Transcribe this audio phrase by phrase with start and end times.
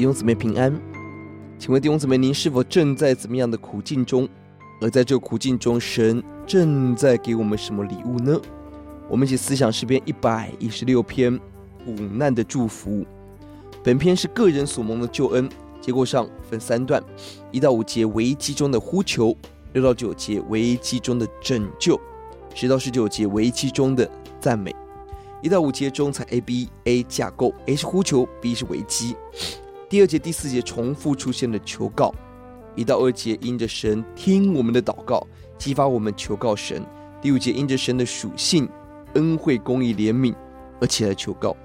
[0.00, 0.72] 弟兄姊妹平安，
[1.58, 4.26] 请问弟兄姊妹，您是否正在怎么样的苦境中？
[4.80, 8.40] 而在这苦境中，神正在给我们什么礼物呢？
[9.10, 11.38] 我们一起思想诗篇一百一十六篇
[11.84, 13.04] 苦难的祝福。
[13.84, 15.46] 本篇是个人所蒙的救恩，
[15.82, 17.04] 结构上分三段：
[17.50, 19.36] 一到五节危机中的呼求，
[19.74, 22.00] 六到九节危机中的拯救，
[22.54, 24.74] 十到十九节危机中的赞美。
[25.42, 29.14] 一到五节中采 A B A 架构，A 是呼求，B 是危机。
[29.90, 32.14] 第二节、第四节重复出现的求告。
[32.76, 35.26] 一到二节因着神听我们的祷告，
[35.58, 36.80] 激发我们求告神。
[37.20, 38.68] 第五节因着神的属性、
[39.14, 40.32] 恩惠、公义、怜悯
[40.80, 41.56] 而起来求告。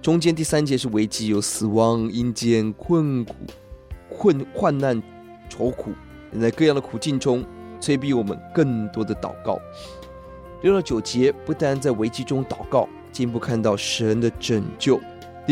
[0.00, 3.34] 中间第三节是危机，有死亡、阴间、困苦、
[4.08, 5.02] 困患难、
[5.48, 5.90] 愁苦，
[6.40, 7.44] 在各样的苦境中
[7.80, 9.58] 催逼我们更多的祷告。
[10.62, 15.00] 六到九节不但在危机中祷告，进一步看到神的拯救。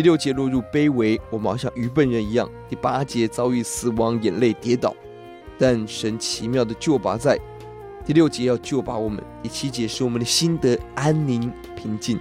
[0.01, 2.51] 第六节落入卑微，我们好像愚笨人一样。
[2.71, 4.97] 第八节遭遇死亡，眼泪跌倒，
[5.59, 7.39] 但神奇妙的救拔在
[8.07, 9.23] 第六节要救拔我们。
[9.43, 12.19] 第七节使我们的心得安宁平静，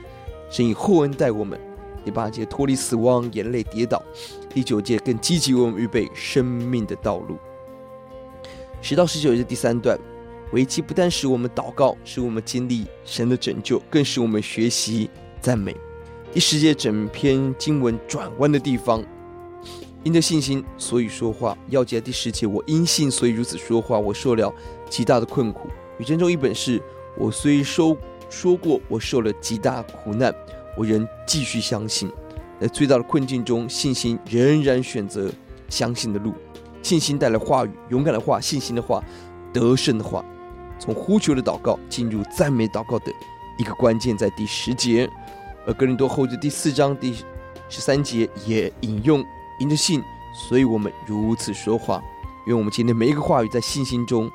[0.52, 1.58] 神以厚恩待我们。
[2.04, 4.04] 第八节脱离死亡，眼泪跌倒。
[4.50, 7.38] 第九节更积极为我们预备生命的道路。
[8.82, 9.98] 十到十九节第三段，
[10.52, 15.74] 危机不但使我们祷告，使我们经历神的拯救，更使我们学习赞美。
[16.32, 19.04] 第十节整篇经文转弯的地方，
[20.04, 21.58] 因着信心，所以说话。
[21.70, 23.98] 要记第十节，我因信，所以如此说话。
[23.98, 24.54] 我受了
[24.88, 25.68] 极大的困苦。
[25.98, 26.80] 与真中一本是，
[27.18, 27.98] 我虽说
[28.30, 30.32] 说过，我受了极大苦难，
[30.78, 32.12] 我仍继续相信。
[32.62, 35.32] 在最大的困境中，信心仍然选择
[35.68, 36.32] 相信的路。
[36.84, 39.04] 信心带来话语，勇敢的话，信心的话，
[39.52, 40.24] 得胜的话。
[40.78, 43.12] 从呼求的祷告进入赞美祷告的
[43.58, 45.10] 一个关键，在第十节。
[45.70, 47.14] 而哥林多后书第四章第
[47.70, 49.24] 十三节也引用
[49.62, 50.02] “因着信，
[50.34, 52.02] 所以我们如此说话”。
[52.48, 54.28] 愿我们今天每一个话语在信心中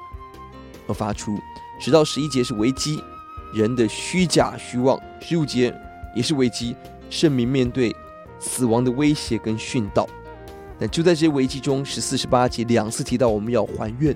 [0.87, 1.37] 而发出。
[1.81, 3.03] 十到十一节是危机，
[3.53, 5.75] 人的虚假虚妄；十五节
[6.15, 6.77] 也是危机，
[7.11, 7.93] 圣民面对
[8.39, 10.09] 死亡的威胁跟殉道。
[10.78, 14.15] 但就在这些危机中，十四、十八节两次提到我们要还愿；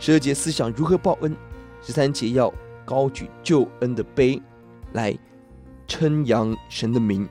[0.00, 1.30] 十二节思想如何报恩；
[1.82, 2.50] 十三节要
[2.86, 4.40] 高举救恩的杯
[4.94, 5.14] 来。
[5.88, 7.26] 称扬神的名，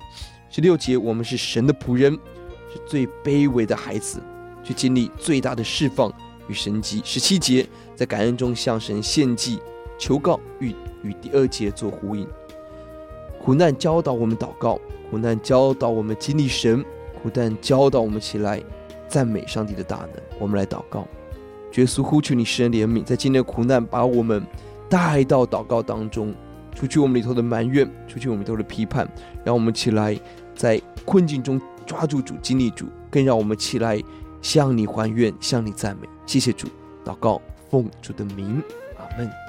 [0.49, 2.11] 十六节，我们是神的仆人，
[2.73, 4.19] 是最卑微的孩子，
[4.63, 6.11] 去经历最大的释放
[6.49, 6.99] 与神迹。
[7.05, 9.59] 十七节，在感恩中向神献祭、
[9.99, 12.27] 求告，与与第二节做呼应。
[13.39, 14.79] 苦难教导我们祷告，
[15.09, 16.83] 苦难教导我们经历神，
[17.21, 18.61] 苦难教导我们起来
[19.07, 20.11] 赞美上帝的大能。
[20.39, 21.07] 我们来祷告，
[21.75, 24.43] 耶稣呼求你施恩怜悯，在今天的苦难把我们
[24.89, 26.33] 带到祷告当中。
[26.77, 29.09] 除去我们里头的埋怨，除去我们里头的批判，
[29.43, 30.15] 让我们起来
[30.53, 33.99] 在困境中抓住主、经历主，更让我们起来
[34.43, 36.07] 向你还愿、向你赞美。
[36.27, 36.67] 谢谢主，
[37.03, 38.61] 祷告奉主的名，
[38.95, 39.46] 阿门。